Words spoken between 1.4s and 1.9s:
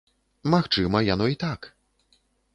так.